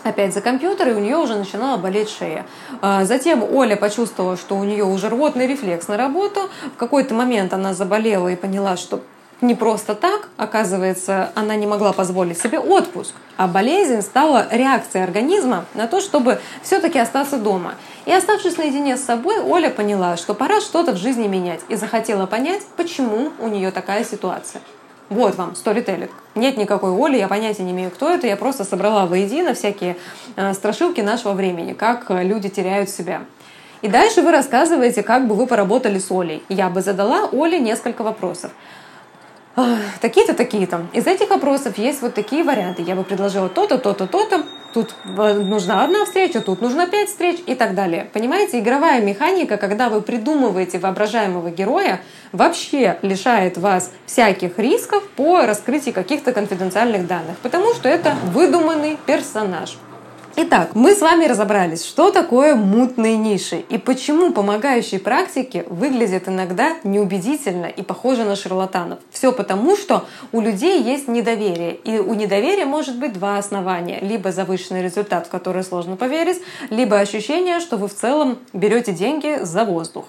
[0.03, 2.45] опять за компьютер, и у нее уже начинала болеть шея.
[2.81, 6.49] А, затем Оля почувствовала, что у нее уже рвотный рефлекс на работу.
[6.75, 9.01] В какой-то момент она заболела и поняла, что
[9.43, 15.65] не просто так, оказывается, она не могла позволить себе отпуск, а болезнь стала реакцией организма
[15.73, 17.75] на то, чтобы все-таки остаться дома.
[18.05, 22.25] И оставшись наедине с собой, Оля поняла, что пора что-то в жизни менять и захотела
[22.25, 24.61] понять, почему у нее такая ситуация.
[25.09, 26.11] Вот вам, сторителлинг.
[26.33, 28.25] Нет никакой Оли, я понятия не имею, кто это.
[28.25, 29.97] Я просто собрала воедино всякие
[30.35, 33.21] э, страшилки нашего времени, как люди теряют себя.
[33.81, 36.41] И дальше вы рассказываете, как бы вы поработали с Олей.
[36.47, 38.51] Я бы задала Оле несколько вопросов.
[40.01, 40.87] Такие-то, такие-то.
[40.93, 42.81] Из этих вопросов есть вот такие варианты.
[42.81, 44.43] Я бы предложила то-то, то-то, то-то.
[44.73, 48.09] Тут э, нужна одна встреча, тут нужно пять встреч и так далее.
[48.11, 52.01] Понимаете, игровая механика, когда вы придумываете воображаемого героя,
[52.31, 59.77] вообще лишает вас всяких рисков по раскрытию каких-то конфиденциальных данных, потому что это выдуманный персонаж.
[60.35, 66.73] Итак, мы с вами разобрались, что такое мутные ниши и почему помогающие практики выглядят иногда
[66.83, 68.97] неубедительно и похожи на шарлатанов.
[69.11, 71.75] Все потому, что у людей есть недоверие.
[71.75, 73.99] И у недоверия может быть два основания.
[74.01, 79.37] Либо завышенный результат, в который сложно поверить, либо ощущение, что вы в целом берете деньги
[79.43, 80.05] за воздух.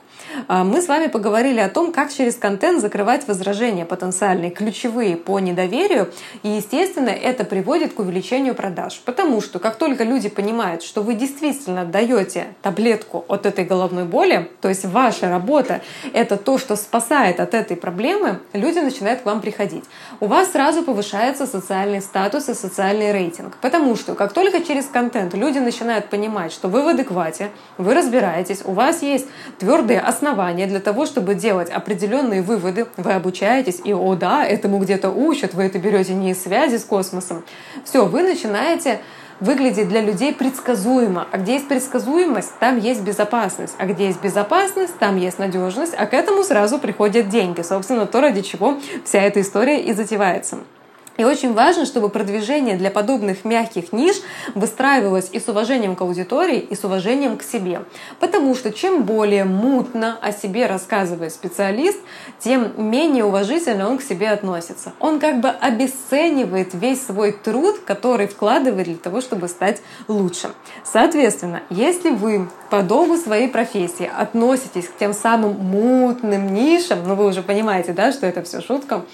[0.49, 5.39] А, мы с вами поговорили о том, как через контент закрывать возражения потенциальные, ключевые по
[5.39, 6.11] недоверию.
[6.43, 9.03] И, естественно, это приводит к увеличению продаж.
[9.05, 14.51] Потому что как только люди понимают, что вы действительно даете таблетку от этой головной боли,
[14.61, 15.81] то есть ваша работа—
[16.13, 19.85] это то, что спасает от этой проблемы, люди начинают к вам приходить.
[20.21, 23.57] У вас сразу повышается социальный статус и социальный рейтинг.
[23.61, 28.63] Потому что как только через контент люди начинают понимать, что вы в адеквате, вы разбираетесь,
[28.65, 29.27] у вас есть
[29.59, 35.11] твердые основания для того, чтобы делать определенные выводы, вы обучаетесь, и о да, этому где-то
[35.11, 37.45] учат, вы это берете не из связи с космосом.
[37.85, 39.01] Все, вы начинаете
[39.41, 41.27] выглядеть для людей предсказуемо.
[41.31, 43.75] А где есть предсказуемость, там есть безопасность.
[43.79, 45.95] А где есть безопасность, там есть надежность.
[45.97, 47.63] А к этому сразу приходят деньги.
[47.63, 50.59] Собственно, то, ради чего вся эта история и затевается.
[51.17, 54.17] И очень важно, чтобы продвижение для подобных мягких ниш
[54.55, 57.83] выстраивалось и с уважением к аудитории, и с уважением к себе.
[58.19, 61.99] Потому что чем более мутно о себе рассказывает специалист,
[62.41, 64.93] тем менее уважительно он к себе относится.
[64.99, 70.51] Он как бы обесценивает весь свой труд, который вкладывает для того, чтобы стать лучше.
[70.83, 77.27] Соответственно, если вы по долгу своей профессии относитесь к тем самым мутным нишам, ну вы
[77.27, 79.05] уже понимаете, да, что это все шутка,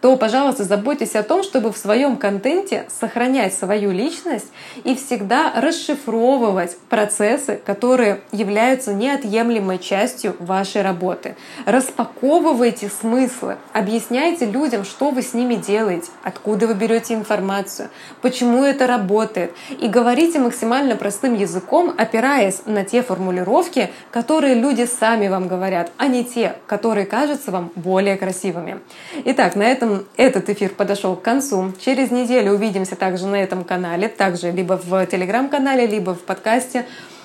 [0.00, 4.48] то, пожалуйста, заботьтесь о том, чтобы в своем контенте сохранять свою личность
[4.84, 11.36] и всегда расшифровывать процессы, которые являются неотъемлемой частью вашей работы.
[11.64, 17.88] Распаковывайте смыслы, объясняйте людям, что вы с ними делаете, откуда вы берете информацию,
[18.20, 19.52] почему это работает.
[19.70, 26.08] И говорите максимально простым языком, опираясь на те формулировки, которые люди сами вам говорят, а
[26.08, 28.80] не те, которые кажутся вам более красивыми.
[29.24, 31.72] Итак, на этом этот эфир подошел к концу.
[31.80, 36.84] Через неделю увидимся также на этом канале, также либо в телеграм-канале, либо в подкасте.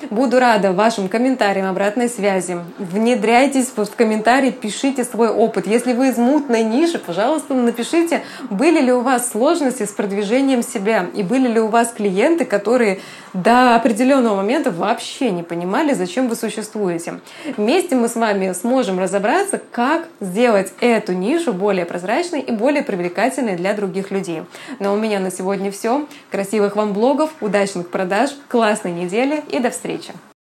[0.10, 2.58] Буду рада вашим комментариям, обратной связи.
[2.78, 5.68] Внедряйтесь в комментарии, пишите свой опыт.
[5.68, 11.08] Если вы из мутной ниши, пожалуйста, напишите, были ли у вас сложности с продвижением себя
[11.14, 13.00] и были ли у вас клиенты, которые
[13.34, 17.20] до определенного момента вообще не понимали, зачем вы существуете.
[17.58, 23.56] Вместе мы с вами сможем разобраться, как сделать эту нишу более прозрачной и более привлекательной
[23.56, 24.44] для других людей.
[24.80, 26.08] Но у меня на сегодня все.
[26.32, 29.93] Красивых вам блогов, удачных продаж, классной недели и до встречи!
[29.98, 30.33] Встречи!